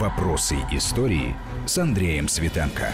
[0.00, 1.34] Вопросы истории
[1.66, 2.92] с Андреем Светенко.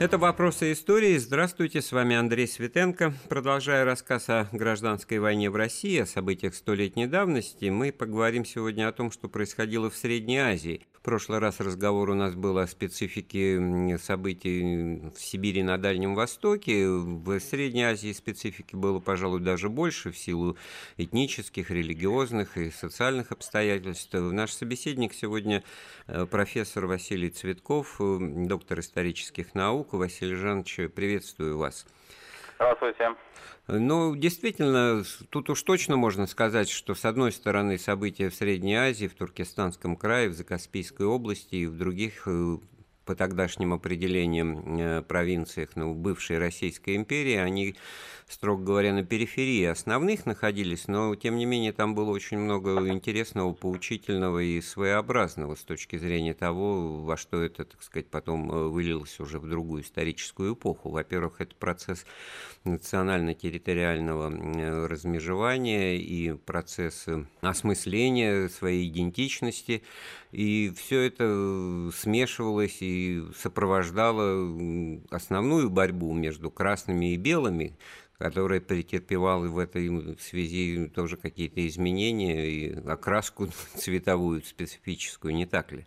[0.00, 1.16] Это «Вопросы истории».
[1.16, 3.14] Здравствуйте, с вами Андрей Светенко.
[3.28, 8.92] Продолжая рассказ о гражданской войне в России, о событиях столетней давности, мы поговорим сегодня о
[8.92, 10.88] том, что происходило в Средней Азии.
[11.08, 16.86] Прошлый раз разговор у нас был о специфике событий в Сибири на Дальнем Востоке.
[16.86, 20.58] В Средней Азии специфики было, пожалуй, даже больше в силу
[20.98, 24.12] этнических, религиозных и социальных обстоятельств.
[24.12, 25.64] Наш собеседник сегодня
[26.08, 29.94] э, профессор Василий Цветков, э, доктор исторических наук.
[29.94, 31.86] Василий Жанович, приветствую вас.
[32.56, 33.14] Здравствуйте.
[33.70, 39.08] Ну, действительно, тут уж точно можно сказать, что, с одной стороны, события в Средней Азии,
[39.08, 42.58] в Туркестанском крае, в Закаспийской области и в других э,
[43.04, 47.76] по тогдашним определениям э, провинциях ну, бывшей Российской империи, они
[48.28, 53.54] строго говоря, на периферии основных находились, но, тем не менее, там было очень много интересного,
[53.54, 59.18] поучительного и своеобразного с точки зрения того, во что это, так сказать, потом э, вылилось
[59.18, 60.90] уже в другую историческую эпоху.
[60.90, 62.04] Во-первых, это процесс
[62.64, 67.06] национально-территориального э, размежевания и процесс
[67.40, 69.82] осмысления своей идентичности,
[70.32, 77.76] и все это смешивалось и сопровождало основную борьбу между красными и белыми,
[78.18, 85.86] которая претерпевала в этой связи тоже какие-то изменения и окраску цветовую специфическую, не так ли?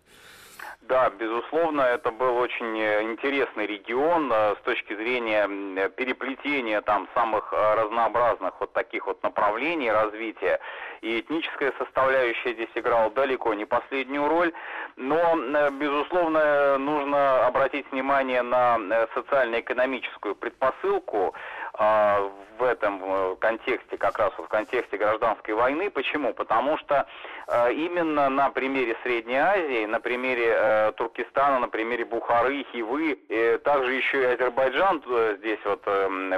[0.92, 7.52] Да, безусловно, это был очень э, интересный регион э, с точки зрения переплетения там самых
[7.52, 10.58] э, разнообразных вот таких вот направлений развития.
[11.00, 14.52] И этническая составляющая здесь играла далеко не последнюю роль.
[14.96, 15.36] Но,
[15.70, 18.78] безусловно, нужно обратить внимание на
[19.14, 21.34] социально-экономическую предпосылку
[21.78, 25.90] в этом э, контексте, как раз вот в контексте гражданской войны.
[25.90, 26.32] Почему?
[26.32, 27.06] Потому что
[27.48, 33.16] э, именно на примере Средней Азии, на примере э, Туркестана, на примере Бухары, Хивы,
[33.64, 35.02] также еще и Азербайджан
[35.38, 35.84] здесь вот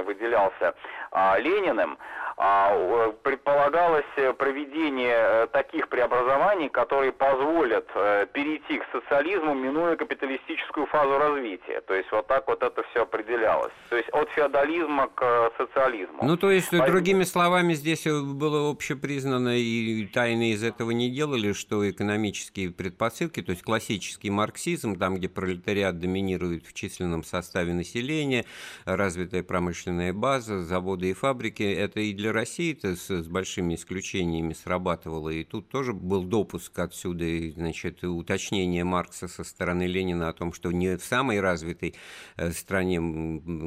[0.05, 0.73] выделялся
[1.11, 7.87] а, Лениным, а, предполагалось проведение таких преобразований, которые позволят
[8.33, 11.79] перейти к социализму, минуя капиталистическую фазу развития.
[11.81, 13.71] То есть вот так вот это все определялось.
[13.89, 16.19] То есть от феодализма к социализму.
[16.23, 16.91] Ну, то есть, Поэтому...
[16.91, 23.51] другими словами, здесь было общепризнано, и тайны из этого не делали, что экономические предпосылки, то
[23.51, 28.43] есть классический марксизм, там, где пролетариат доминирует в численном составе населения,
[28.83, 35.29] развитая промышленная база, заводы и фабрики, это и для России-то с, с большими исключениями срабатывало,
[35.29, 40.71] и тут тоже был допуск отсюда, значит, уточнение Маркса со стороны Ленина о том, что
[40.71, 41.95] не в самой развитой
[42.37, 42.99] э, стране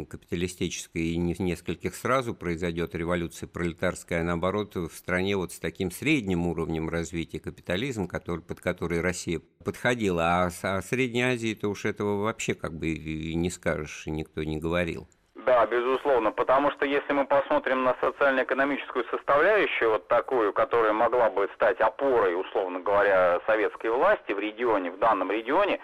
[0.09, 5.91] капиталистической и не нескольких сразу произойдет революция пролетарская, а наоборот в стране вот с таким
[5.91, 12.23] средним уровнем развития капитализм, который, под который Россия подходила, а о Средней Азии-то уж этого
[12.23, 15.09] вообще как бы и не скажешь, и никто не говорил.
[15.49, 21.49] Да, безусловно, потому что если мы посмотрим на социально-экономическую составляющую, вот такую, которая могла бы
[21.55, 25.81] стать опорой, условно говоря, советской власти в регионе, в данном регионе,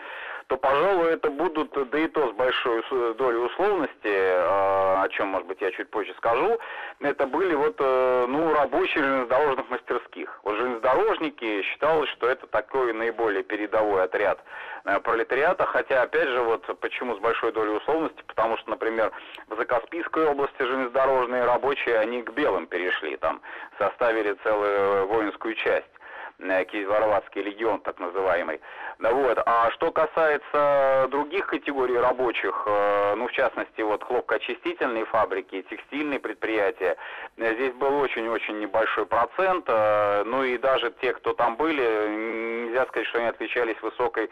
[0.48, 2.82] то, пожалуй, это будут, да и то с большой
[3.14, 6.58] долей условности, а, о чем, может быть, я чуть позже скажу,
[7.00, 10.40] это были вот, э, ну, рабочие железнодорожных мастерских.
[10.42, 14.38] Вот железнодорожники считалось, что это такой наиболее передовой отряд
[14.84, 19.12] э, пролетариата, хотя, опять же, вот почему с большой долей условности, потому что, например,
[19.48, 23.40] в Закаспийской области железнодорожные рабочие, они к белым перешли, там,
[23.78, 25.93] составили целую воинскую часть.
[26.40, 28.60] Э, Киевароватский легион, так называемый.
[28.98, 29.38] Вот.
[29.46, 36.96] А что касается других категорий рабочих, э, ну, в частности, вот хлопкоочистительные фабрики, текстильные предприятия,
[37.36, 43.06] э, здесь был очень-очень небольшой процент, ну и даже те, кто там были, нельзя сказать,
[43.08, 44.30] что они отличались высокой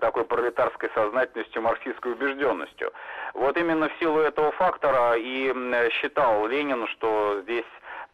[0.00, 2.92] такой пролетарской сознательностью, марксистской убежденностью.
[3.34, 5.52] Вот именно в силу этого фактора и
[5.90, 7.64] считал Ленин, что здесь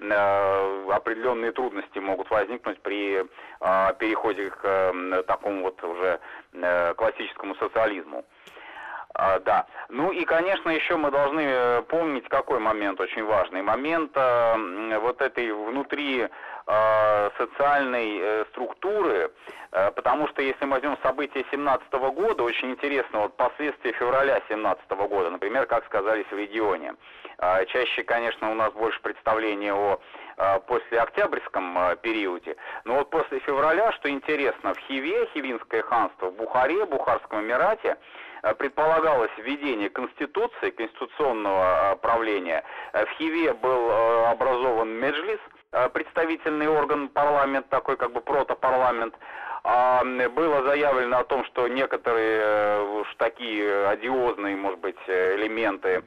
[0.00, 4.92] определенные трудности могут возникнуть при э, переходе к
[5.26, 6.20] такому вот уже
[6.52, 8.24] э, классическому социализму.
[9.14, 9.66] А, да.
[9.88, 13.62] Ну и, конечно, еще мы должны помнить, какой момент очень важный.
[13.62, 16.28] Момент вот этой внутри
[17.38, 19.32] социальной структуры,
[19.70, 25.30] потому что если мы возьмем события 17 года, очень интересно, вот последствия февраля 17 года,
[25.30, 26.94] например, как сказались в регионе.
[27.40, 30.00] А, чаще, конечно, у нас больше представления о
[30.36, 32.56] а, послеоктябрьском а, периоде.
[32.84, 37.96] Но вот после февраля, что интересно, в Хиве, Хивинское ханство, в Бухаре, Бухарском Эмирате,
[38.58, 42.64] предполагалось введение конституции, конституционного правления.
[42.92, 43.90] В Хиве был
[44.26, 45.40] образован Меджлис,
[45.92, 49.14] представительный орган парламент, такой как бы протопарламент,
[49.64, 56.02] А было заявлено о том, что некоторые э, уж такие одиозные, может быть, элементы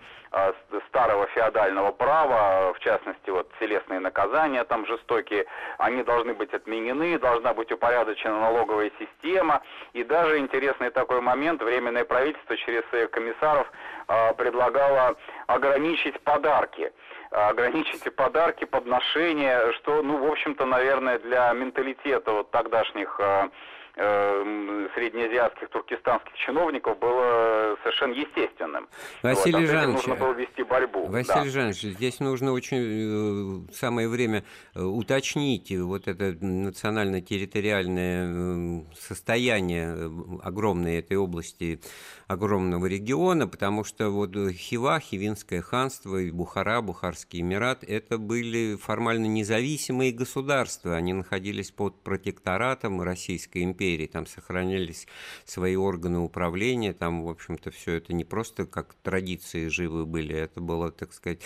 [0.88, 5.46] старого феодального права, в частности, вот телесные наказания там жестокие,
[5.78, 9.62] они должны быть отменены, должна быть упорядочена налоговая система.
[9.94, 13.70] И даже интересный такой момент, Временное правительство через своих комиссаров
[14.08, 15.16] а, предлагало
[15.48, 16.92] ограничить подарки
[17.32, 23.50] ограничить подарки, подношения, что, ну, в общем-то, наверное, для менталитета вот тогдашних а,
[23.96, 28.88] э, среднеазиатских, туркестанских чиновников было совершенно естественным.
[29.24, 31.06] Василий вот, Жанович, нужно было вести борьбу.
[31.08, 31.50] Василий да.
[31.50, 34.44] Жанович, здесь нужно очень э, самое время
[34.76, 40.12] э, уточнить вот это национально-территориальное состояние
[40.44, 41.82] огромной этой области,
[42.32, 49.26] огромного региона, потому что вот Хива, Хивинское ханство и Бухара, Бухарский Эмират, это были формально
[49.26, 55.08] независимые государства, они находились под протекторатом Российской империи, там сохранялись
[55.46, 60.62] свои органы управления, там, в общем-то, все это не просто как традиции живы были, это
[60.62, 61.42] была, так сказать,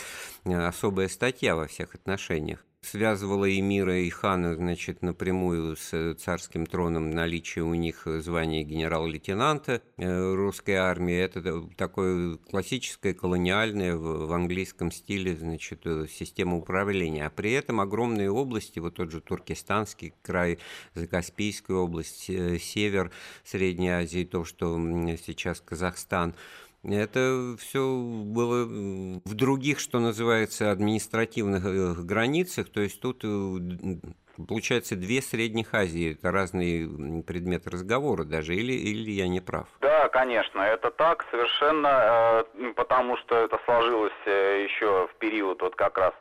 [0.45, 7.63] особая статья во всех отношениях связывала эмира и хана, значит, напрямую с царским троном наличие
[7.63, 11.15] у них звания генерал-лейтенанта э, русской армии.
[11.15, 17.25] Это такое классическое колониальное в английском стиле, значит, система управления.
[17.25, 20.59] А при этом огромные области, вот тот же Туркестанский край,
[20.93, 23.11] Закаспийская область, э, север
[23.43, 24.77] Средней Азии, то, что
[25.17, 26.35] сейчас Казахстан–
[26.93, 32.69] это все было в других, что называется, административных э, границах.
[32.69, 33.97] То есть тут э,
[34.49, 39.65] Получается, две средних Азии– это разные предметы разговора даже, или, или я не прав?
[39.79, 45.97] Да, конечно, это так совершенно, э, потому что это сложилось еще в период вот как
[45.97, 46.13] раз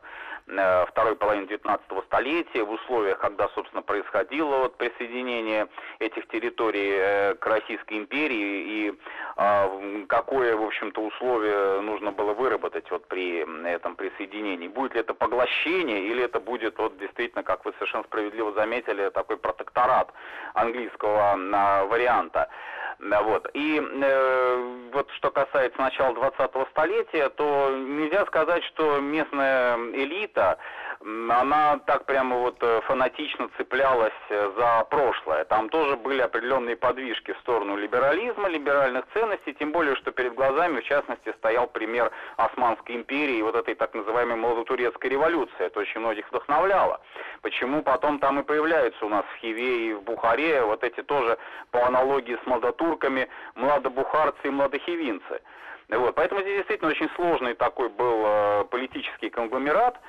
[0.47, 7.33] Э, второй половины 19 столетия, в условиях, когда, собственно, происходило вот присоединение этих территорий э,
[7.35, 8.93] к Российской империи и
[9.37, 14.67] а, какое, в общем-то, условие нужно было выработать вот при этом присоединении.
[14.67, 19.37] Будет ли это поглощение или это будет вот действительно, как вы совершенно справедливо заметили, такой
[19.37, 20.13] протекторат
[20.53, 22.49] английского а, варианта.
[22.99, 23.49] Вот.
[23.53, 30.57] И э, вот что касается начала 20-го столетия, то нельзя сказать, что местная элита
[31.01, 35.45] она так прямо вот э, фанатично цеплялась э, за прошлое.
[35.45, 40.79] Там тоже были определенные подвижки в сторону либерализма, либеральных ценностей, тем более, что перед глазами,
[40.79, 45.59] в частности, стоял пример Османской империи и вот этой так называемой молодотурецкой революции.
[45.59, 47.01] Это очень многих вдохновляло.
[47.41, 51.37] Почему потом там и появляются у нас в Хиве и в Бухаре вот эти тоже,
[51.71, 52.45] по аналогии с
[52.85, 55.41] молодотурками, младобухарцы и младохивинцы.
[55.89, 56.15] Вот.
[56.15, 59.99] Поэтому здесь действительно очень сложный такой был э, политический конгломерат,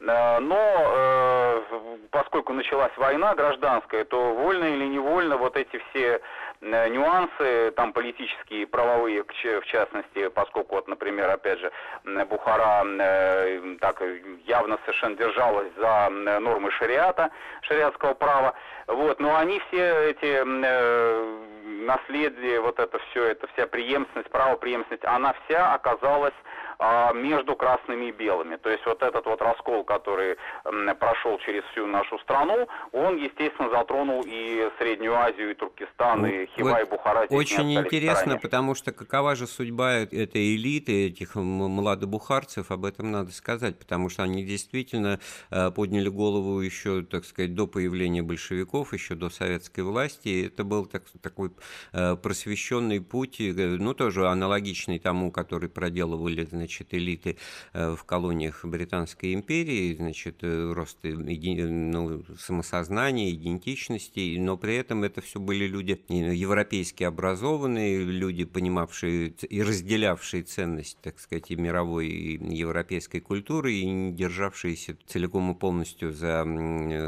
[0.00, 1.62] Э, но э,
[2.10, 6.20] поскольку началась война гражданская, то вольно или невольно вот эти все
[6.60, 11.70] нюансы, там политические, правовые, в частности, поскольку вот, например, опять же,
[12.28, 12.84] Бухара
[13.80, 14.02] так
[14.44, 16.08] явно совершенно держалась за
[16.40, 17.30] нормы шариата,
[17.62, 18.54] шариатского права,
[18.86, 20.42] вот, но они все эти
[21.86, 26.34] наследие, вот это все, это вся преемственность, правопреемственность, она вся оказалась
[27.14, 28.56] между красными и белыми.
[28.56, 30.36] То есть вот этот вот раскол, который
[30.98, 36.46] прошел через всю нашу страну, он, естественно, затронул и Среднюю Азию, и Туркестан, ну, и
[36.46, 37.26] Хива, вот и Бухара.
[37.30, 43.78] Очень интересно, потому что какова же судьба этой элиты, этих младобухарцев, об этом надо сказать,
[43.78, 45.18] потому что они действительно
[45.50, 50.46] э, подняли голову еще, так сказать, до появления большевиков, еще до советской власти.
[50.46, 51.50] Это был так, такой
[51.92, 57.36] э, просвещенный путь, э, ну, тоже аналогичный тому, который проделывали, значит, элиты
[57.72, 65.20] э, в колониях Британской империи, значит, э, рост ну, самосознания, идентичности, но при этом это
[65.20, 72.56] все были люди европейски образованные, люди, понимавшие и разделявшие ценность, так сказать, и мировой, и
[72.56, 76.44] европейской культуры, и не державшиеся целиком и полностью за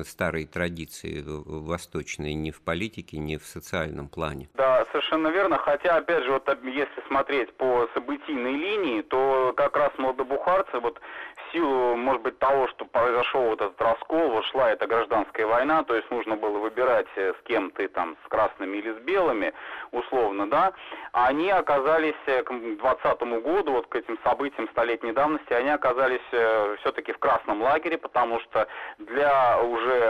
[0.06, 4.48] старые традиции восточные ни в политике, ни в социальном плане.
[4.54, 9.90] Да, совершенно верно, хотя, опять же, вот если смотреть по событийной линии, то как раз
[9.98, 11.00] молодобухарцы, вот
[11.36, 15.82] в силу, может быть, того, что произошел вот этот раскол, вот шла эта гражданская война,
[15.84, 19.52] то есть нужно было выбирать, э, с кем ты там, с красными или с белыми,
[19.92, 20.72] условно, да,
[21.12, 26.76] они оказались э, к 20 году, вот к этим событиям столетней давности, они оказались э,
[26.80, 28.66] все-таки в красном лагере, потому что
[28.98, 30.07] для уже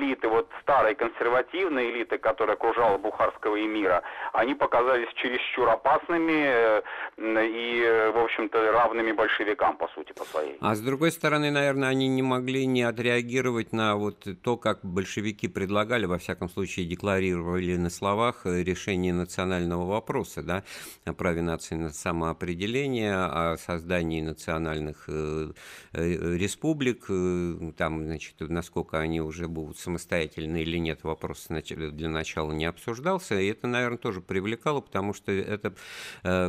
[0.00, 4.02] элиты, вот старой консервативной элиты, которая окружала бухарского эмира,
[4.32, 6.82] они показались чересчур опасными
[7.18, 10.56] и, в общем-то, равными большевикам, по сути, по своей.
[10.60, 15.48] А с другой стороны, наверное, они не могли не отреагировать на вот то, как большевики
[15.48, 20.64] предлагали, во всяком случае, декларировали на словах решение национального вопроса, да,
[21.04, 25.52] о праве нации на самоопределение, о создании национальных э,
[25.92, 32.52] э, республик, э, там, значит, насколько они уже будут самостоятельны или нет, вопрос для начала
[32.52, 35.74] не обсуждался, и это, наверное, тоже привлекало, потому что эта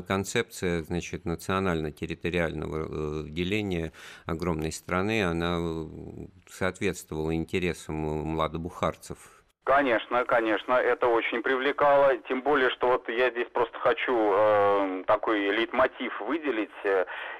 [0.04, 3.94] концепция, значит, национально-территориального деления
[4.26, 5.88] огромной страны, она
[6.50, 13.78] соответствовала интересам младобухарцев Конечно, конечно, это очень привлекало, тем более, что вот я здесь просто
[13.78, 16.72] хочу э, такой лейтмотив выделить.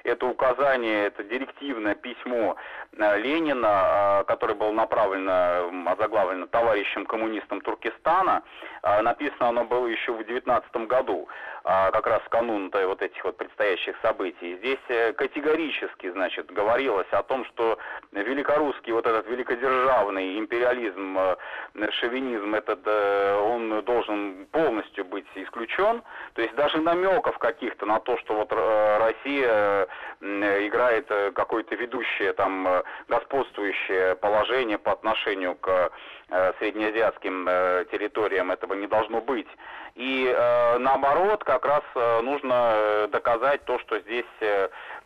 [0.04, 2.54] Это указание, это директивное письмо
[2.96, 8.44] э, Ленина, э, которое было направлено, озаглавлено товарищем коммунистом Туркестана.
[8.84, 11.28] Э, написано оно было еще в 19 году,
[11.64, 14.56] э, как раз в канун вот этих вот предстоящих событий.
[14.58, 17.78] Здесь э, категорически, значит, говорилось о том, что
[18.12, 21.36] великорусский вот этот великодержавный империализм э,
[22.12, 26.02] шовинизм этот, э, он должен полностью быть исключен.
[26.34, 29.88] То есть даже намеков каких-то на то, что вот э, Россия
[30.20, 35.90] э, играет какое-то ведущее, там, господствующее положение по отношению к
[36.58, 37.44] среднеазиатским
[37.90, 39.48] территориям, этого не должно быть.
[39.96, 40.34] И
[40.78, 41.82] наоборот, как раз
[42.22, 44.24] нужно доказать то, что здесь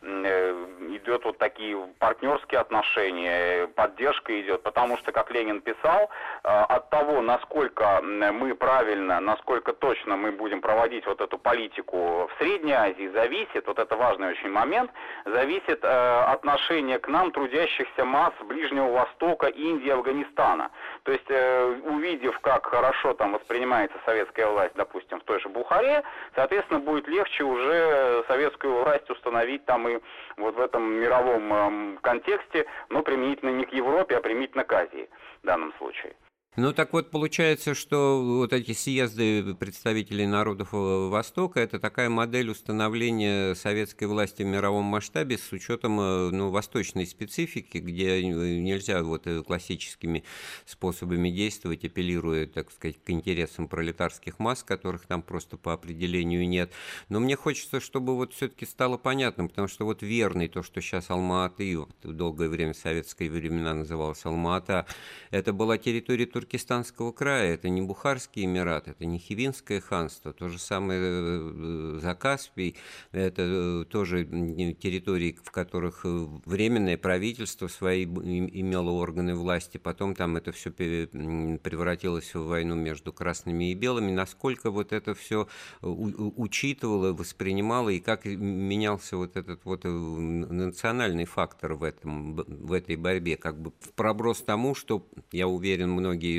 [0.02, 6.10] идет вот такие партнерские отношения, поддержка идет, потому что, как Ленин писал,
[6.42, 12.72] от того, насколько мы правильно, насколько точно мы будем проводить вот эту политику в Средней
[12.72, 14.90] Азии, зависит, вот это важный очень момент,
[15.24, 20.70] зависит э, отношение к нам трудящихся масс Ближнего Востока, Индии, Афганистана.
[21.04, 26.02] То есть, э, увидев, как хорошо там воспринимается советская власть, допустим, в той же Бухаре,
[26.34, 30.00] соответственно, будет легче уже советскую власть установить там и
[30.36, 35.08] вот в этом мировом э, контексте, но применительно не к Европе, а применительно к Азии
[35.42, 36.14] в данном случае.
[36.58, 43.54] Ну так вот получается, что вот эти съезды представителей народов Востока это такая модель установления
[43.54, 49.42] советской власти в мировом масштабе с учетом э, ну, восточной специфики, где нельзя вот э,
[49.42, 50.24] классическими
[50.64, 56.72] способами действовать, апеллируя, так сказать, к интересам пролетарских масс, которых там просто по определению нет.
[57.10, 61.10] Но мне хочется, чтобы вот все-таки стало понятным, потому что вот верный то, что сейчас
[61.10, 64.86] Алма-Аты, вот долгое время в советские времена называлась Алма-Ата,
[65.30, 70.48] это была территория Турции Туркестанского края, это не Бухарский Эмират, это не Хивинское ханство, то
[70.48, 72.76] же самое э, Закаспий,
[73.10, 80.36] это э, тоже территории, в которых э, временное правительство свои имело органы власти, потом там
[80.36, 85.48] это все превратилось в войну между красными и белыми, насколько вот это все
[85.82, 93.36] учитывало, воспринимало и как менялся вот этот вот национальный фактор в, этом, в этой борьбе,
[93.36, 96.35] как бы в проброс тому, что, я уверен, многие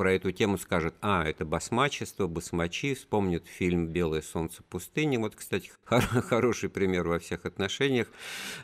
[0.00, 5.18] про эту тему скажет, а, это басмачество, басмачи, вспомнит фильм «Белое солнце пустыни».
[5.18, 8.08] Вот, кстати, хороший пример во всех отношениях,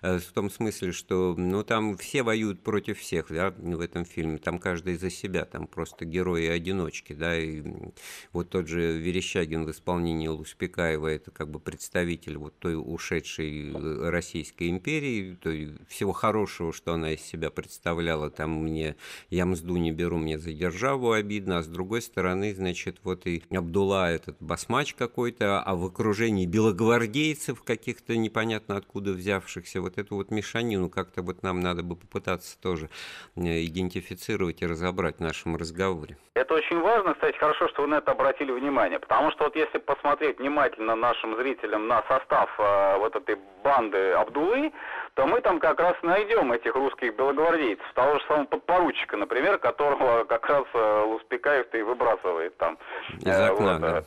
[0.01, 4.39] э, в том смысле, что, ну, там все воюют против всех, да, в этом фильме,
[4.39, 7.63] там каждый за себя, там просто герои-одиночки, да, и
[8.33, 14.09] вот тот же Верещагин в исполнении Луспекаева, это как бы представитель вот той ушедшей э,
[14.09, 15.51] Российской империи, то
[15.87, 18.97] всего хорошего, что она из себя представляла, там мне,
[19.29, 23.43] я мзду не беру, мне задержать державу обидно, а с другой стороны, значит, вот и
[23.51, 30.31] Абдулла этот басмач какой-то, а в окружении белогвардейцев каких-то непонятно откуда взявшихся, вот эту вот
[30.31, 32.91] мешанину как-то вот нам надо бы попытаться тоже
[33.37, 36.19] э, идентифицировать и разобрать в нашем разговоре.
[36.35, 39.79] Это очень важно, кстати, хорошо, что вы на это обратили внимание, потому что вот если
[39.79, 44.73] посмотреть внимательно нашим зрителям на состав э, вот этой банды Абдулы,
[45.17, 50.25] то мы там как раз найдем этих русских белогвардейцев, того же самого подпоручика, например, которого
[50.25, 52.77] как раз э, Луспекаев-то и выбрасывает там.
[53.21, 54.03] Из э, окна, вот, да.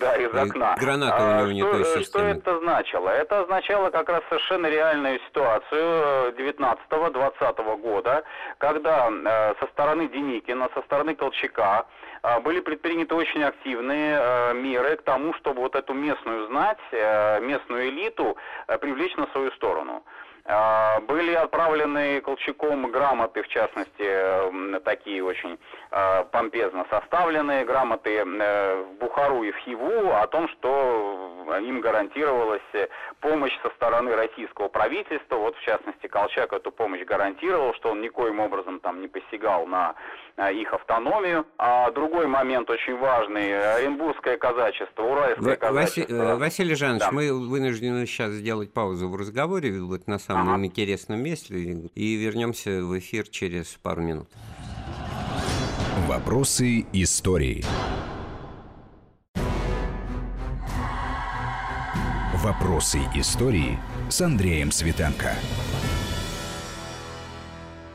[0.00, 0.74] Да, из окна.
[0.80, 2.04] Граната у него а, не что, той.
[2.04, 3.10] Что это значило?
[3.10, 8.24] Это означало как раз совершенно реальную ситуацию 19-20 года,
[8.56, 11.84] когда э, со стороны Деникина, со стороны Колчака
[12.22, 17.40] э, были предприняты очень активные э, меры к тому, чтобы вот эту местную знать, э,
[17.40, 20.02] местную элиту э, привлечь на свою сторону.
[20.48, 25.58] А, были отправлены Колчаком грамоты, в частности, такие очень
[25.90, 32.62] а, помпезно составленные грамоты э, в Бухару и в Хиву о том, что им гарантировалась
[33.20, 35.36] помощь со стороны российского правительства.
[35.36, 39.94] Вот, в частности, Колчак эту помощь гарантировал, что он никоим образом там не посягал на
[40.50, 41.46] их автономию.
[41.56, 46.36] А другой момент очень важный, Оренбургское казачество, Уральское казачество.
[46.36, 47.10] Василий Жанович, да.
[47.12, 50.64] мы вынуждены сейчас сделать паузу в разговоре, вот на самом ага.
[50.64, 54.28] интересном месте, и вернемся в эфир через пару минут.
[56.06, 57.64] Вопросы истории.
[62.34, 63.78] Вопросы истории
[64.08, 65.34] с Андреем Светенко.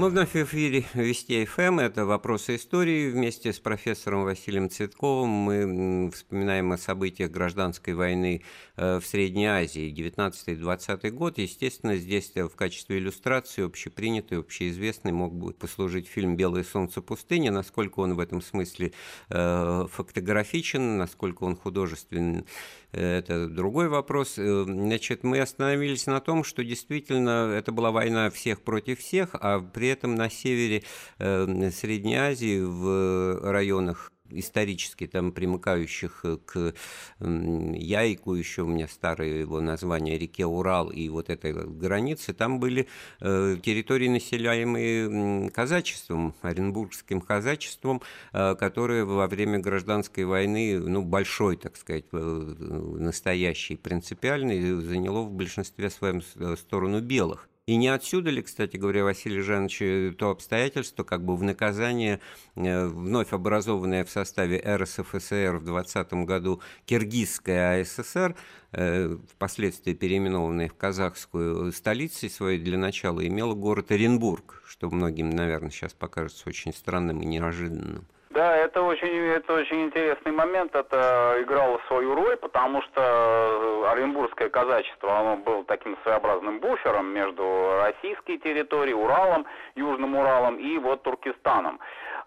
[0.01, 1.77] Мы вновь в эфире Вести ФМ.
[1.77, 3.11] Это «Вопросы истории».
[3.11, 8.41] Вместе с профессором Василием Цветковым мы вспоминаем о событиях гражданской войны
[8.77, 11.37] э, в Средней Азии 19-20 год.
[11.37, 17.49] Естественно, здесь в качестве иллюстрации общепринятый, общеизвестный мог бы послужить фильм «Белое солнце пустыни».
[17.49, 18.93] Насколько он в этом смысле
[19.29, 22.45] э, фактографичен, насколько он художественный,
[22.91, 24.37] это другой вопрос.
[24.37, 29.59] Э, значит, мы остановились на том, что действительно это была война всех против всех, а
[29.59, 30.83] при этом на севере
[31.19, 36.73] э, Средней Азии, в районах исторически там примыкающих э, к
[37.19, 42.87] Яйку, еще у меня старое его название, реке Урал и вот этой границы, там были
[43.19, 48.01] э, территории, населяемые казачеством, оренбургским казачеством,
[48.33, 55.89] э, которое во время гражданской войны, ну, большой, так сказать, настоящий, принципиальный, заняло в большинстве
[55.89, 56.21] своем
[56.55, 57.50] сторону белых.
[57.67, 62.19] И не отсюда ли, кстати говоря, Василий Жанович, то обстоятельство, как бы в наказание
[62.55, 68.35] э, вновь образованное в составе РСФСР в 20 году Киргизская АССР,
[68.71, 75.69] э, впоследствии переименованная в казахскую столицей своей для начала, имела город Оренбург, что многим, наверное,
[75.69, 78.07] сейчас покажется очень странным и неожиданным.
[78.33, 80.73] Да, это очень, это очень интересный момент.
[80.73, 87.81] Это играло свою роль, потому что э, Оренбургское казачество, оно было таким своеобразным буфером между
[87.83, 89.45] российской территорией, Уралом,
[89.75, 91.81] Южным Уралом и вот Туркестаном.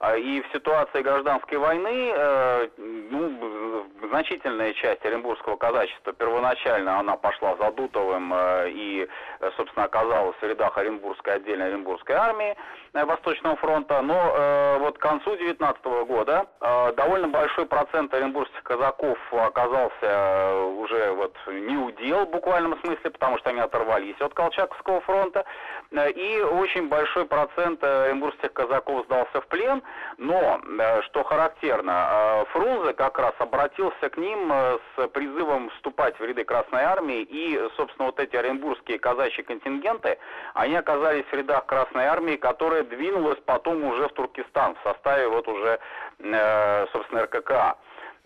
[0.04, 7.56] А, и в ситуации гражданской войны э, ну, значительная часть Оренбургского казачества первоначально она пошла
[7.56, 9.08] за Дутовым э, и,
[9.56, 12.54] собственно, оказалась в рядах Оренбургской отдельной Оренбургской армии
[12.92, 14.02] Восточного фронта.
[14.02, 21.12] Но вот к концу 19 года э, довольно большой процент оренбургских казаков оказался э, уже
[21.12, 25.44] вот не удел в буквальном смысле, потому что они оторвались от Колчаковского фронта,
[25.90, 29.82] э, и очень большой процент оренбургских казаков сдался в плен,
[30.18, 30.60] но,
[31.02, 37.22] что характерно, Фрунзе как раз обратился к ним с призывом вступать в ряды Красной Армии,
[37.22, 40.18] и, собственно, вот эти оренбургские казачьи контингенты,
[40.54, 45.48] они оказались в рядах Красной Армии, которая двинулась потом уже в Туркестан в составе вот
[45.48, 45.80] уже
[46.20, 47.74] Э, собственно, РКК э,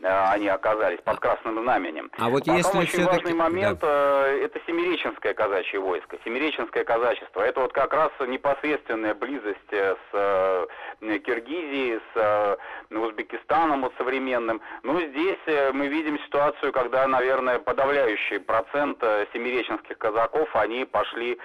[0.03, 2.11] они оказались под красным знаменем.
[2.19, 4.29] А вот Потом если очень важный момент да.
[4.29, 7.41] Э, это Семиреченское казачье войско, Семиреченское казачество.
[7.43, 10.69] Это вот как раз непосредственная близость с
[11.01, 12.59] Киргизией, с
[12.91, 14.61] Узбекистаном вот современным.
[14.83, 15.39] Но здесь
[15.73, 21.39] мы видим ситуацию, когда, наверное, подавляющий процент семиреченских казаков, они пошли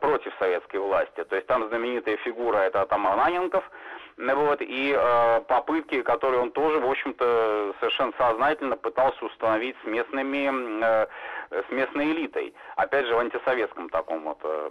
[0.00, 1.24] против советской власти.
[1.24, 3.64] То есть там знаменитая фигура это атаман Аненков,
[4.16, 10.82] вот, и э, попытки, которые он тоже, в общем-то, совершенно сознательно пытался установить с местными,
[10.84, 11.06] э,
[11.50, 12.54] с местной элитой.
[12.76, 14.70] Опять же, в антисоветском таком вот э,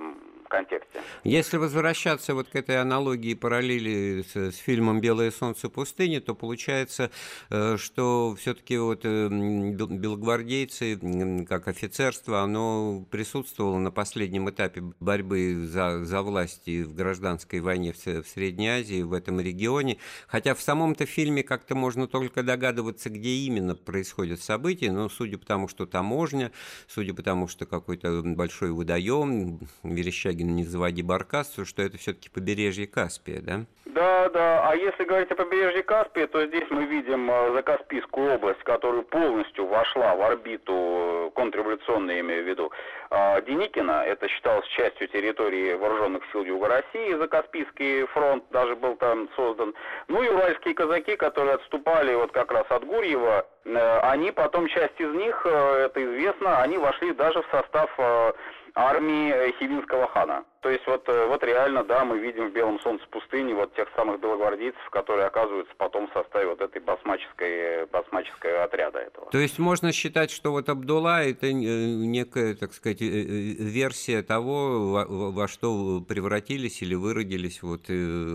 [0.51, 1.01] контексте.
[1.23, 7.09] Если возвращаться вот к этой аналогии, параллели с, с фильмом «Белое солнце пустыни», то получается,
[7.49, 16.03] э, что все-таки вот э, белогвардейцы, как офицерство, оно присутствовало на последнем этапе борьбы за,
[16.03, 19.97] за власти в гражданской войне в, в Средней Азии, в этом регионе.
[20.27, 25.45] Хотя в самом-то фильме как-то можно только догадываться, где именно происходят события, но судя по
[25.45, 26.51] тому, что таможня,
[26.87, 32.87] судя по тому, что какой-то большой водоем, Верещагин не заводи баркасу, что это все-таки побережье
[32.87, 33.65] Каспия, да?
[33.93, 34.69] Да, да.
[34.69, 39.65] А если говорить о побережье Каспия, то здесь мы видим э, Закаспийскую область, которая полностью
[39.65, 42.71] вошла в орбиту э, контрреволюционной, имею в виду,
[43.09, 44.03] а, Деникина.
[44.05, 47.15] Это считалось частью территории вооруженных сил Юга России.
[47.15, 49.73] Закаспийский фронт даже был там создан.
[50.07, 54.99] Ну и уральские казаки, которые отступали вот как раз от Гурьева, э, они потом, часть
[55.01, 57.91] из них, это известно, они вошли даже в состав
[58.75, 60.43] армии Хивинского хана.
[60.61, 63.87] То есть вот, э, вот реально, да, мы видим в Белом солнце пустыни вот тех
[63.95, 69.31] самых белогвардейцев, которые оказываются потом в составе вот этой басмаческой, басмаческой отряда этого.
[69.31, 74.91] То есть можно считать, что вот Абдулла это э, некая, так сказать, э, версия того,
[74.91, 77.87] во, во что превратились или выродились вот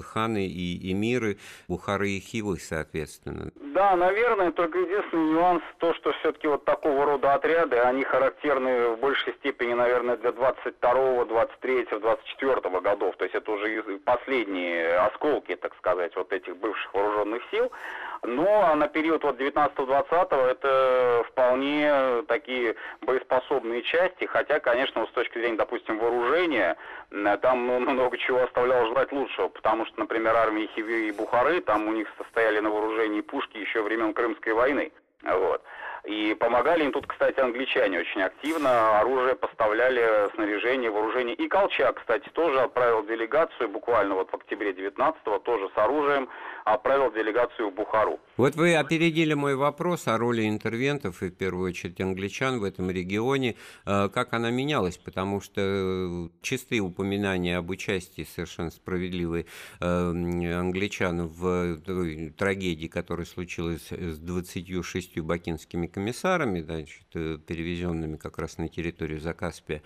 [0.04, 3.52] ханы и эмиры, Бухары и Хивы, соответственно.
[3.54, 9.00] Да, наверное, только единственный нюанс то, что все-таки вот такого рода отряды, они характерны в
[9.00, 15.56] большей степени, наверное, для 22, 23, 24 23-24 годов, то есть это уже последние осколки,
[15.56, 17.70] так сказать, вот этих бывших вооруженных сил.
[18.22, 25.56] А на период вот 19-20 это вполне такие боеспособные части, хотя, конечно, с точки зрения,
[25.56, 26.76] допустим, вооружения,
[27.42, 31.88] там ну, много чего оставляло желать лучшего, потому что, например, армии Хиви и Бухары, там
[31.88, 34.92] у них состояли на вооружении пушки еще времен Крымской войны.
[35.22, 35.62] Вот.
[36.06, 39.00] И помогали им тут, кстати, англичане очень активно.
[39.00, 41.34] Оружие поставляли, снаряжение, вооружение.
[41.34, 46.28] И Колчак, кстати, тоже отправил делегацию, буквально вот в октябре 19-го, тоже с оружием,
[46.64, 48.20] отправил делегацию в Бухару.
[48.36, 52.88] Вот вы опередили мой вопрос о роли интервентов, и в первую очередь англичан в этом
[52.88, 53.56] регионе.
[53.84, 54.98] Э, как она менялась?
[54.98, 59.46] Потому что чистые упоминания об участии совершенно справедливой
[59.80, 61.78] э, англичан в
[62.38, 69.82] трагедии, которая случилась с 26 бакинскими комиссарами, значит, э, перевезенными как раз на территорию Закаспия.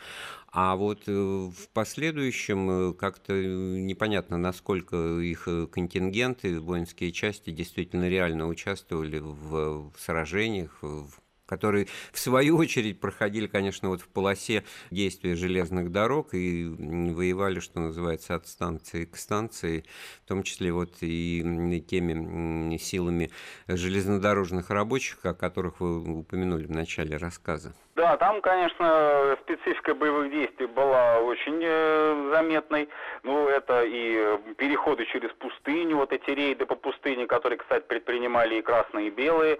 [0.50, 8.48] А вот э, в последующем э, как-то непонятно, насколько их контингенты, воинские части действительно реально
[8.48, 11.12] участвовали в сражениях, в
[11.50, 17.80] которые в свою очередь проходили, конечно, вот в полосе действия железных дорог и воевали, что
[17.80, 19.84] называется, от станции к станции,
[20.24, 21.42] в том числе вот и
[21.88, 23.30] теми силами
[23.66, 27.74] железнодорожных рабочих, о которых вы упомянули в начале рассказа.
[27.96, 32.88] Да, там, конечно, специфика боевых действий была очень э, заметной.
[33.24, 38.62] Ну, это и переходы через пустыню, вот эти рейды по пустыне, которые, кстати, предпринимали и
[38.62, 39.58] красные, и белые.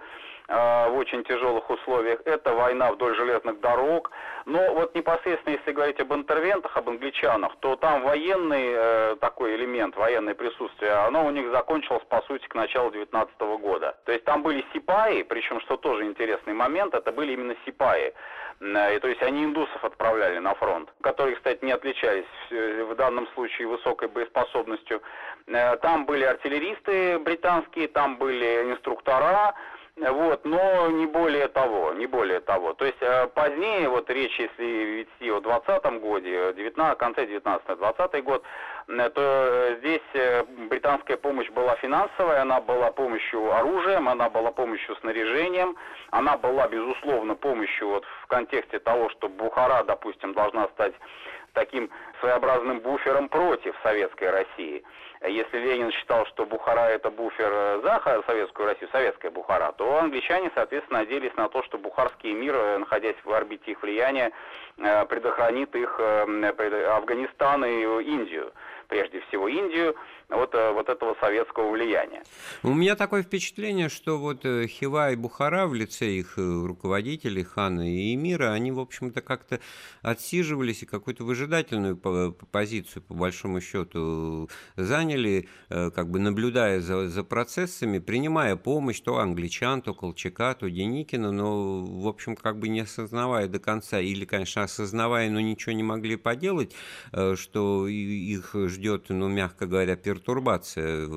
[0.51, 2.19] Э, в очень тяжелых условиях.
[2.25, 4.11] Это война вдоль железных дорог.
[4.45, 9.95] Но вот непосредственно, если говорить об интервентах, об англичанах, то там военный э, такой элемент,
[9.95, 13.95] военное присутствие, оно у них закончилось, по сути, к началу 19 года.
[14.03, 18.13] То есть там были сипаи, причем, что тоже интересный момент, это были именно сипаи.
[18.59, 23.25] Э, и, то есть они индусов отправляли на фронт, которые, кстати, не отличались в данном
[23.35, 25.01] случае высокой боеспособностью.
[25.81, 29.55] Там были артиллеристы британские, там были инструктора,
[29.97, 32.73] вот, но не более того, не более того.
[32.73, 38.43] То есть э, позднее, вот речь, если вести о 20 годе, 19, конце 19-20 год,
[38.87, 44.95] э, то здесь э, британская помощь была финансовая, она была помощью оружием, она была помощью
[44.97, 45.75] снаряжением,
[46.09, 50.93] она была, безусловно, помощью вот в контексте того, что Бухара, допустим, должна стать
[51.53, 54.83] таким своеобразным буфером против советской России.
[55.27, 60.99] Если Ленин считал, что Бухара это буфер за советскую Россию, советская Бухара, то англичане, соответственно,
[60.99, 64.31] надеялись на то, что бухарский мир, э, находясь в орбите их влияния,
[64.77, 68.51] э, предохранит их э, Афганистан и Индию
[68.91, 69.95] прежде всего Индию,
[70.31, 72.23] вот, э, вот этого советского влияния.
[72.63, 77.43] У меня такое впечатление, что вот э, Хива и Бухара в лице их э, руководителей,
[77.43, 79.59] хана и эмира, они, в общем-то, как-то
[80.01, 87.99] отсиживались и какую-то выжидательную позицию, по большому счету, заняли, как бы наблюдая за, за процессами,
[87.99, 93.47] принимая помощь то англичан, то Колчака, то Деникина, но, в общем, как бы не осознавая
[93.47, 96.73] до конца, или, конечно, осознавая, но ничего не могли поделать,
[97.35, 101.07] что их ждет ну, мягко говоря, пертурбация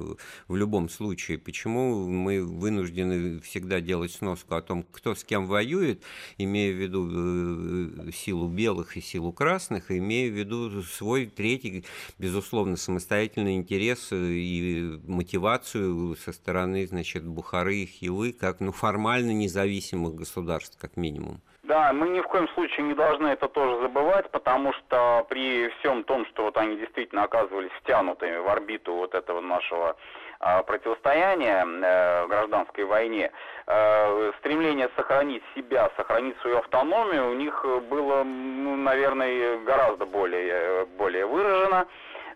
[0.49, 1.39] в любом случае.
[1.39, 6.03] Почему мы вынуждены всегда делать сноску о том, кто с кем воюет,
[6.39, 11.85] имея в виду э, силу белых и силу красных, имея в виду свой третий,
[12.19, 20.15] безусловно, самостоятельный интерес и мотивацию со стороны, значит, Бухары и Хивы, как, ну, формально независимых
[20.15, 21.41] государств, как минимум.
[21.65, 26.05] Да, мы ни в коем случае не должны это тоже забывать, потому что при всем
[26.05, 29.97] том, что вот они действительно оказывались втянутыми в орбиту вот этого нашего
[30.41, 33.33] а, противостояния э, гражданской войне,
[33.67, 41.25] э, стремление сохранить себя, сохранить свою автономию у них было, ну, наверное, гораздо более, более
[41.25, 41.87] выражено.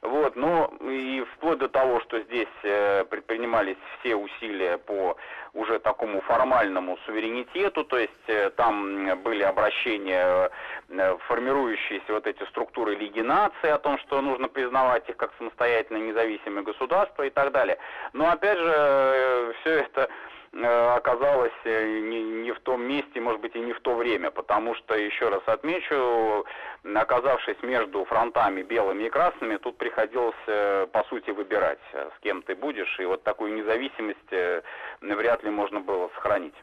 [0.03, 5.17] Вот, но и вплоть до того, что здесь э, предпринимались все усилия по
[5.55, 10.51] уже такому формальному суверенитету, то есть э, там были обращения,
[10.89, 15.99] э, формирующиеся вот эти структуры Лиги наций о том, что нужно признавать их как самостоятельно
[15.99, 17.79] независимые государства и так далее.
[18.13, 20.09] Но опять же, все это
[20.53, 24.75] оказалась э, не, не в том месте, может быть, и не в то время, потому
[24.75, 26.45] что, еще раз отмечу,
[26.95, 32.55] оказавшись между фронтами белыми и красными, тут приходилось, э, по сути, выбирать, с кем ты
[32.55, 34.19] будешь, и вот такую независимость
[35.01, 36.55] вряд ли можно было сохранить.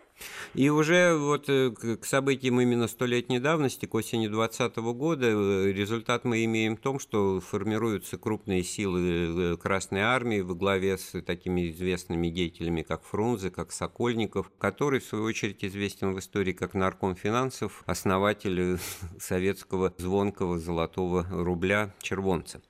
[0.54, 6.24] И уже вот э, к событиям именно столетней давности, к осени 2020 года, э, результат
[6.24, 11.70] мы имеем в том, что формируются крупные силы э, Красной Армии во главе с такими
[11.70, 17.16] известными деятелями, как Фрунзе, как Сокольников, который, в свою очередь, известен в истории как нарком
[17.16, 18.80] финансов, основатель
[19.20, 22.62] советского звонкого золотого рубля червонца.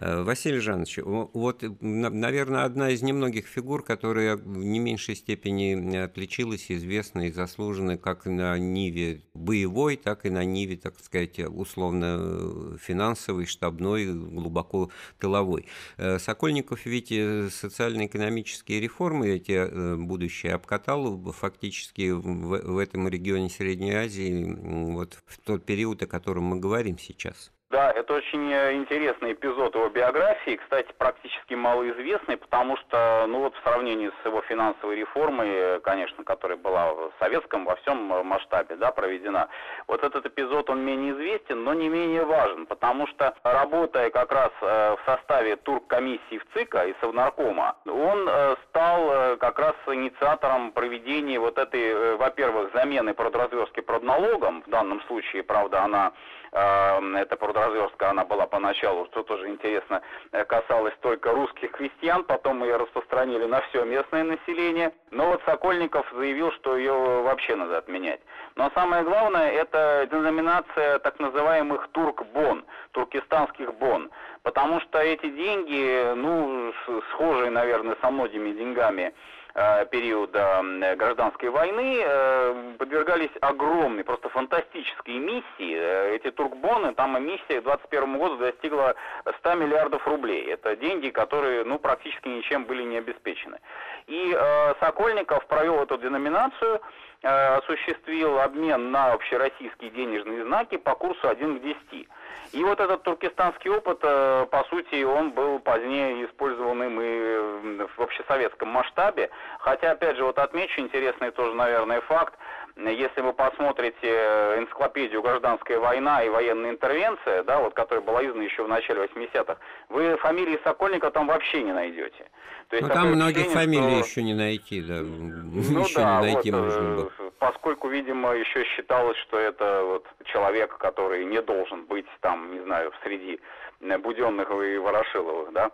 [0.00, 6.72] Э, Василий Жанович, вот, наверное, одна из немногих фигур, которая в не меньшей степени отличилась,
[6.72, 13.44] известна и заслужена как на ниве боевой, так и на ниве, так сказать, условно финансовой,
[13.44, 15.66] штабной, глубоко тыловой.
[15.98, 17.08] Э, Сокольников ведь
[17.52, 24.56] социально-экономические реформы эти э, будущее обкатал фактически в, в этом регионе Средней Азии
[24.92, 27.52] вот в тот период, о котором мы говорим сейчас.
[27.70, 33.54] Да, это очень э, интересный эпизод его биографии, кстати, практически малоизвестный, потому что, ну вот
[33.54, 38.24] в сравнении с его финансовой реформой, э, конечно, которая была в советском во всем э,
[38.24, 39.48] масштабе, да, проведена,
[39.86, 44.50] вот этот эпизод, он менее известен, но не менее важен, потому что, работая как раз
[44.60, 48.28] в составе туркомиссии в ЦИКа и Совнаркома, он
[48.68, 55.82] стал как раз инициатором проведения вот этой, во-первых, замены продразверстки продналогом, в данном случае, правда,
[55.82, 56.12] она
[56.52, 62.66] эта продразверстка, она была поначалу, что тоже интересно, э, касалась только русских крестьян, потом мы
[62.66, 64.92] ее распространили на все местное население.
[65.10, 68.20] Но вот Сокольников заявил, что ее вообще надо отменять.
[68.56, 74.10] Но самое главное, это деноминация так называемых турк-бон, туркестанских бон.
[74.42, 76.72] Потому что эти деньги, ну,
[77.12, 79.12] схожие, наверное, со многими деньгами,
[79.54, 80.62] Э, периода
[80.96, 85.76] гражданской войны э, подвергались огромной, просто фантастической эмиссии.
[85.76, 88.94] Э, эти туркбоны, там эмиссия к 2021 году достигла
[89.38, 90.46] 100 миллиардов рублей.
[90.52, 93.58] Это деньги, которые ну, практически ничем были не обеспечены.
[94.06, 94.36] И
[94.80, 96.80] Сокольников провел эту деноминацию,
[97.22, 102.08] осуществил обмен на общероссийские денежные знаки по курсу 1 к 10.
[102.52, 108.68] И вот этот туркестанский опыт, э, по сути, он был позднее использованным и в общесоветском
[108.68, 109.30] масштабе.
[109.60, 112.34] Хотя, опять же, вот отмечу интересный тоже, наверное, факт.
[112.76, 118.44] Если вы посмотрите э, энциклопедию «Гражданская война» и «Военная интервенция», да, вот, которая была издана
[118.44, 119.56] еще в начале 80-х,
[119.88, 122.30] вы фамилии Сокольника там вообще не найдете.
[122.68, 124.08] То есть, ну, там многих фамилий что...
[124.08, 125.00] еще не найти, да.
[125.02, 127.29] Ну, еще да, не найти вот, можно э, было.
[127.40, 132.92] Поскольку, видимо, еще считалось, что это вот человек, который не должен быть там, не знаю,
[133.02, 133.40] среди
[133.80, 135.70] Буденных и Ворошиловых, да.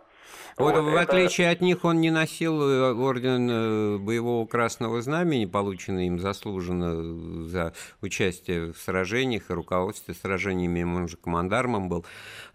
[0.57, 1.01] Вот, вот в это...
[1.01, 7.45] отличие от них он не носил э, орден э, боевого красного знамени, полученный им заслуженно
[7.47, 12.05] за участие в сражениях и руководстве сражениями, он же командармом был,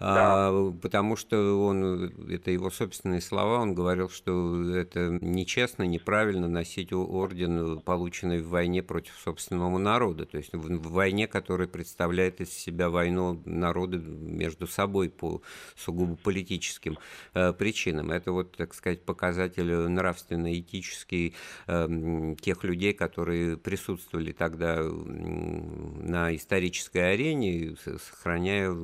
[0.01, 0.49] да.
[0.49, 6.93] а, потому что он, это его собственные слова, он говорил, что это нечестно, неправильно носить
[6.93, 12.91] орден, полученный в войне против собственного народа, то есть в, войне, которая представляет из себя
[12.91, 15.43] войну народа между собой по
[15.77, 16.99] сугубо политическим
[17.35, 18.11] э, причинам.
[18.11, 21.35] Это вот, так сказать, показатель нравственно-этический
[21.67, 28.75] э, тех людей, которые присутствовали тогда на исторической арене, сохраняя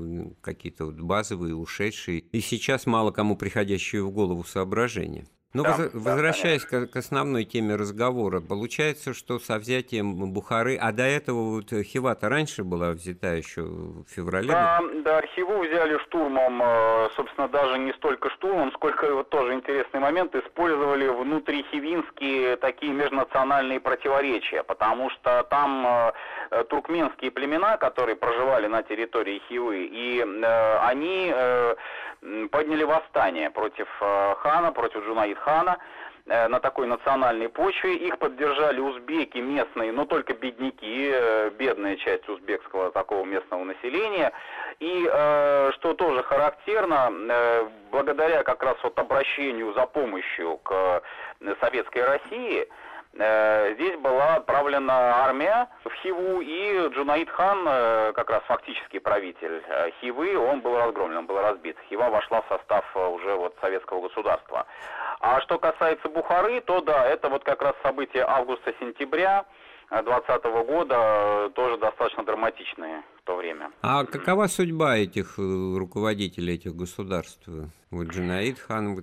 [0.40, 5.26] какие-то вот базовые, ушедшие и сейчас мало кому приходящие в голову соображения.
[5.54, 10.76] Ну, да, воз, да, возвращаясь к, к основной теме разговора, получается, что со взятием Бухары,
[10.76, 14.48] а до этого вот Хивата раньше была взята еще в феврале?
[14.48, 20.00] Да, да, Хиву взяли штурмом, э, собственно, даже не столько штурмом, сколько, вот тоже интересный
[20.00, 26.12] момент, использовали внутрихивинские такие межнациональные противоречия, потому что там
[26.50, 31.32] э, туркменские племена, которые проживали на территории Хивы, и э, они
[32.50, 35.78] подняли восстание против э, хана, против Джунаид хана
[36.26, 37.96] э, на такой национальной почве.
[37.96, 44.32] Их поддержали узбеки местные, но только бедняки, э, бедная часть узбекского такого местного населения.
[44.80, 45.04] И
[45.74, 47.12] что тоже характерно,
[47.90, 51.02] благодаря как раз вот обращению за помощью к
[51.60, 52.68] советской России,
[53.14, 59.90] здесь была отправлена армия в Хиву, и Джунаид хан, э, как раз фактический правитель э,
[60.00, 61.76] Хивы, он был разгромлен, он был разбит.
[61.88, 64.66] Хива вошла в состав уже вот советского государства.
[65.20, 69.46] А что касается Бухары, то да, это вот как раз события августа-сентября
[69.90, 73.70] 2020 года тоже достаточно драматичные в то время.
[73.82, 77.48] А какова судьба этих руководителей этих государств?
[77.90, 78.94] Вот Джунаид хан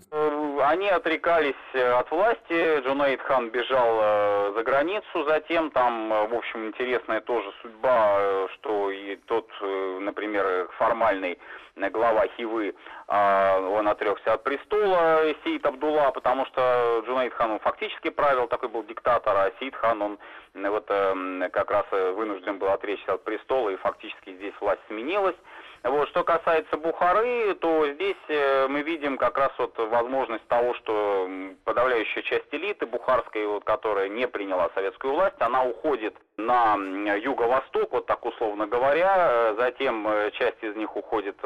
[0.69, 6.33] они отрекались э, от власти, Джунаид хан бежал э, за границу, затем там, э, в
[6.33, 11.39] общем, интересная тоже судьба, что и тот, например, формальный
[11.75, 12.73] глава Хивы,
[13.07, 18.69] а, он отрекся от престола, Сеид Абдулла, потому что Джунаид хан он фактически правил, такой
[18.69, 20.19] был диктатор, а Сеид хан он
[20.53, 25.35] вот как раз вынужден был отречься от престола, и фактически здесь власть сменилась.
[25.85, 31.29] Вот, что касается Бухары, то здесь э, мы видим как раз вот возможность того, что
[31.63, 36.75] подавляющая часть элиты бухарской, вот, которая не приняла советскую власть, она уходит на
[37.13, 41.37] юго-восток, вот так условно говоря, э, затем э, часть из них уходит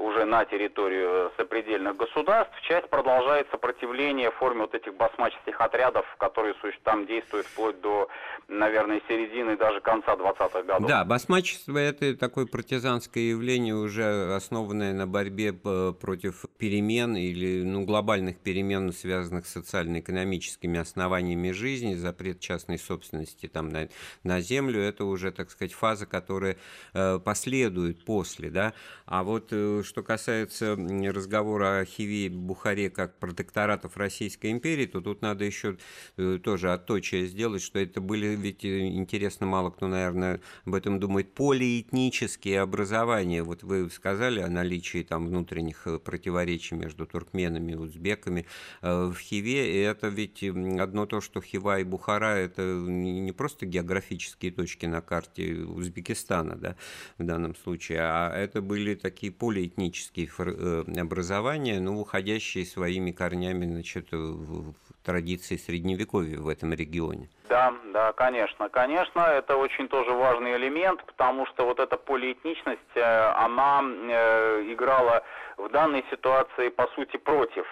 [0.00, 6.54] уже на территорию сопредельных государств, часть продолжает сопротивление в форме вот этих басмаческих отрядов, которые
[6.84, 8.08] там действуют вплоть до,
[8.48, 10.88] наверное, середины, даже конца 20-х годов.
[10.88, 18.38] Да, басмачество– это такое партизанское явление, уже основанное на борьбе против перемен или ну, глобальных
[18.38, 23.88] перемен, связанных с социально-экономическими основаниями жизни, запрет частной собственности там, на,
[24.24, 26.56] на землю– это уже, так сказать, фаза, которая
[26.94, 28.48] э, последует после.
[28.48, 28.72] Да?
[29.04, 35.00] А вот э, что касается разговора о Хиве и Бухаре как протекторатов Российской империи, то
[35.00, 35.78] тут надо еще
[36.16, 41.00] э, тоже отточие сделать, что это были, ведь э, интересно, мало кто, наверное, об этом
[41.00, 43.42] думает, полиэтнические образования.
[43.42, 48.46] Вот вы сказали о наличии там внутренних э, противоречий между туркменами и узбеками
[48.82, 54.52] в Хиве, и это ведь одно то, что Хива и Бухара– это не просто географические
[54.52, 56.76] точки на карте Узбекистана, да,
[57.18, 63.64] в данном случае, а это были такие полиэтнические этнические э, образования, но уходящие своими корнями
[63.64, 67.28] значит, в традиции средневековья в этом регионе.
[67.48, 68.68] Да, да, конечно.
[68.68, 75.22] Конечно, это очень тоже важный элемент, потому что вот эта полиэтничность, э, она э, играла
[75.56, 77.66] в данной ситуации, по сути, против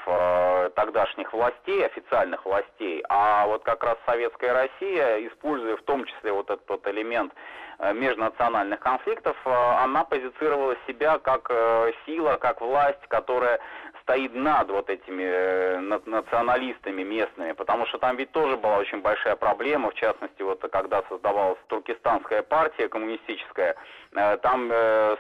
[0.75, 6.51] тогдашних властей, официальных властей, а вот как раз советская Россия, используя в том числе вот
[6.51, 13.07] этот вот элемент Э, межнациональных конфликтов, э, она позиционировала себя как э, сила, как власть,
[13.09, 13.61] которая
[14.09, 15.77] стоит над вот этими
[16.09, 21.03] националистами местными, потому что там ведь тоже была очень большая проблема, в частности, вот когда
[21.11, 23.77] создавалась туркестанская партия коммунистическая,
[24.41, 24.71] там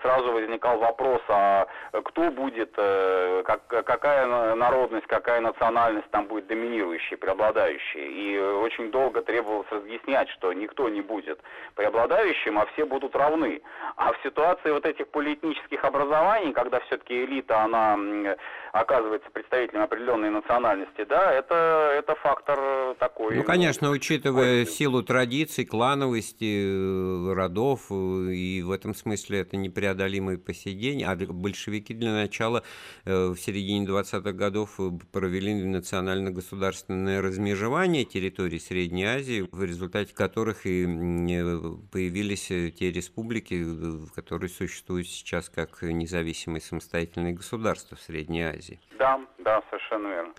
[0.02, 8.06] сразу возникал вопрос, а кто будет, как, какая народность, какая национальность там будет доминирующей, преобладающей.
[8.06, 11.38] И очень долго требовалось разъяснять, что никто не будет
[11.74, 13.60] преобладающим, а все будут равны.
[13.96, 17.98] А в ситуации вот этих полиэтнических образований, когда все-таки элита, она
[18.72, 23.36] оказывается представителем определенной национальности, да, это, это фактор такой.
[23.36, 24.74] Ну, конечно, учитывая такой...
[24.74, 27.94] силу традиций, клановости, э, родов, э,
[28.34, 31.02] и в этом смысле это непреодолимый по сей день.
[31.04, 32.62] А большевики для начала
[33.04, 34.78] э, в середине 20-х годов
[35.12, 40.84] провели национально-государственное размежевание территорий Средней Азии, в результате которых и
[41.92, 43.64] появились те республики,
[44.14, 48.57] которые существуют сейчас как независимые самостоятельные государства в Средней Азии.
[48.98, 50.34] Да, да, совершенно верно.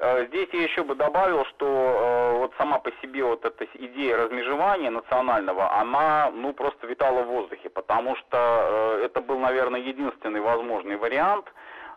[0.00, 4.16] Э, здесь я еще бы добавил, что э, вот сама по себе вот эта идея
[4.16, 10.40] размежевания национального, она ну просто витала в воздухе, потому что э, это был, наверное, единственный
[10.40, 11.46] возможный вариант,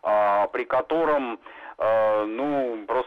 [0.04, 1.40] э, при котором
[1.84, 3.01] ну просто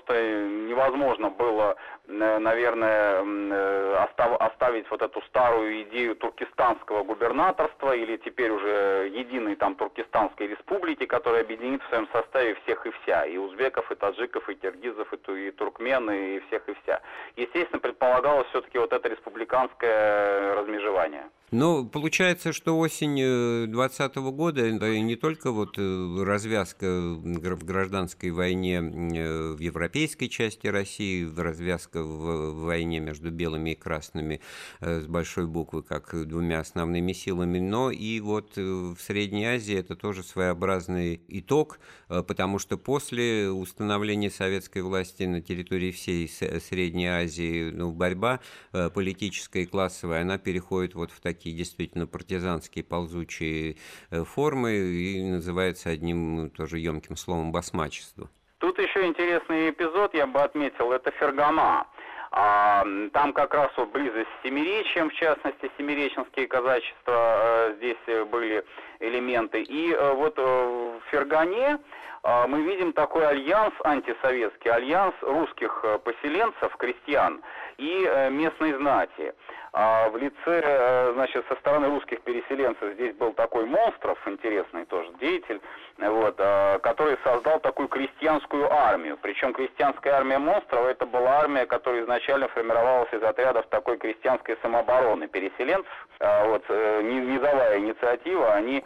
[0.94, 1.76] невозможно было
[2.06, 4.06] наверное, э,
[4.38, 11.42] оставить вот эту старую идею туркестанского губернаторства или теперь уже единой там туркестанской республики, которая
[11.42, 15.50] объединит в своем составе всех и вся, и узбеков, и таджиков, и киргизов, и, и
[15.50, 17.00] туркмен, и всех и вся.
[17.36, 21.30] Естественно, предполагалось все-таки вот это республиканское размежевание.
[21.50, 28.80] Ну, получается, что осень 2020 э, года не только вот э, развязка в гражданской войне
[28.80, 34.40] в европейской части России, развязка в войне между белыми и красными
[34.80, 39.76] э, с большой буквы, как двумя основными силами, но и вот э, в Средней Азии
[39.76, 41.78] это тоже своеобразный итог,
[42.08, 48.40] э, потому что после установления советской власти на территории всей Средней Азии ну, борьба
[48.72, 53.76] политическая и классовая, она переходит вот в такие действительно партизанские ползучие
[54.10, 58.28] формы и называется одним тоже емким словом басмачество.
[58.58, 61.86] Тут еще интересный эпизод, я бы отметил, это Фергана.
[62.36, 68.64] А, там как раз вот близость с Семиречьем, в частности, семиреченские казачества э, здесь были
[68.98, 69.62] элементы.
[69.62, 71.78] И э, вот э, в Фергане
[72.24, 77.40] э, мы видим такой альянс антисоветский, альянс русских э, поселенцев, крестьян
[77.78, 79.32] и э, местной знати.
[79.76, 85.10] А в лице, э, значит, со стороны русских переселенцев здесь был такой Монстров, интересный тоже
[85.20, 85.60] деятель,
[85.98, 89.18] вот, э, который создал такую крестьянскую армию.
[89.20, 95.26] Причем крестьянская армия Монстрова это была армия, которая изначально формировалась из отрядов такой крестьянской самообороны
[95.26, 95.90] переселенцев.
[96.20, 98.84] А вот, э, низовая инициатива, они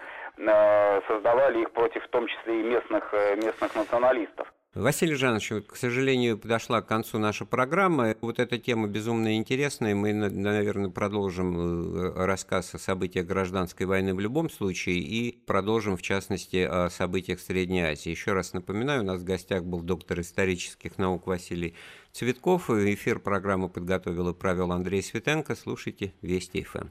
[1.09, 3.12] создавали их против в том числе и местных,
[3.43, 4.47] местных националистов.
[4.75, 8.14] Василий Жанович, к сожалению, подошла к концу наша программа.
[8.21, 9.95] Вот эта тема безумно интересная.
[9.95, 11.57] Мы, наверное, продолжим
[11.97, 17.41] э, рассказ о событиях гражданской войны в любом случае и продолжим, в частности, о событиях
[17.41, 18.11] Средней Азии.
[18.11, 21.75] Еще раз напоминаю, у нас в гостях был доктор исторических наук Василий
[22.12, 22.69] Цветков.
[22.69, 25.57] Эфир программы подготовил и провел Андрей Светенко.
[25.57, 26.89] Слушайте Вести ФМ.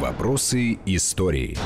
[0.00, 1.56] Вопросы истории.